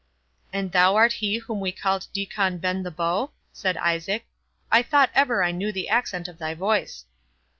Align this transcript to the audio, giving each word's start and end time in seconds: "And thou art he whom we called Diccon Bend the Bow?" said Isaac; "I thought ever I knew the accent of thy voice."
"And 0.51 0.71
thou 0.71 0.95
art 0.95 1.13
he 1.21 1.37
whom 1.37 1.59
we 1.59 1.71
called 1.71 2.07
Diccon 2.11 2.57
Bend 2.59 2.83
the 2.83 2.89
Bow?" 2.89 3.33
said 3.53 3.77
Isaac; 3.77 4.25
"I 4.71 4.81
thought 4.81 5.11
ever 5.13 5.43
I 5.43 5.51
knew 5.51 5.71
the 5.71 5.89
accent 5.89 6.27
of 6.27 6.39
thy 6.39 6.55
voice." 6.55 7.05